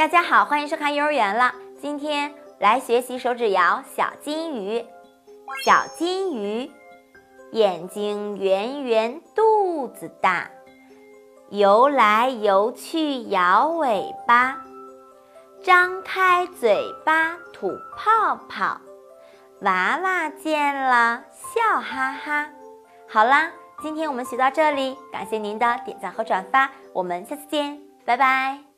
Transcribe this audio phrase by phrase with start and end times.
[0.00, 1.54] 大家好欢迎收看幼儿园了。
[1.78, 4.82] 今天来学习手指谣小金鱼。
[5.62, 6.70] 小金鱼
[7.52, 10.50] 眼睛圆圆肚子大。
[11.50, 14.56] 游来游去摇尾巴。
[15.62, 18.80] 张开嘴巴吐泡泡。
[19.60, 22.48] 娃娃见了笑哈哈。
[23.06, 28.69] 好啦今天我们学到这里感谢您的点赞和转发我们下次见拜拜。